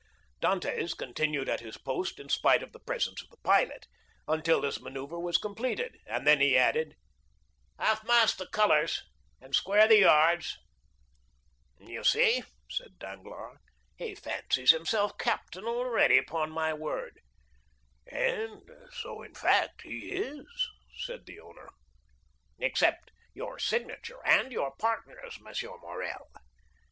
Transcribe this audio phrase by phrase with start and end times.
[0.41, 3.85] Dantès continued at his post in spite of the presence of the pilot,
[4.27, 6.95] until this manœuvre was completed, and then he added,
[7.77, 9.03] "Half mast the colors,
[9.39, 10.57] and square the yards!"
[11.79, 13.59] "You see," said Danglars,
[13.95, 17.19] "he fancies himself captain already, upon my word."
[18.07, 20.47] "And so, in fact, he is,"
[20.97, 21.69] said the owner.
[22.57, 25.53] "Except your signature and your partner's, M.
[25.79, 26.27] Morrel."